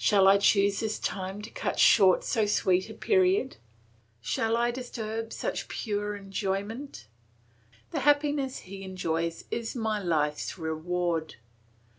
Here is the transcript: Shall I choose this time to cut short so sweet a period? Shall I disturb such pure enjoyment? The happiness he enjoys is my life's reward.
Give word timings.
Shall 0.00 0.26
I 0.26 0.38
choose 0.38 0.80
this 0.80 0.98
time 0.98 1.42
to 1.42 1.50
cut 1.50 1.78
short 1.78 2.24
so 2.24 2.46
sweet 2.46 2.88
a 2.88 2.94
period? 2.94 3.58
Shall 4.22 4.56
I 4.56 4.70
disturb 4.70 5.34
such 5.34 5.68
pure 5.68 6.16
enjoyment? 6.16 7.08
The 7.90 8.00
happiness 8.00 8.60
he 8.60 8.84
enjoys 8.84 9.44
is 9.50 9.76
my 9.76 10.02
life's 10.02 10.56
reward. 10.56 11.34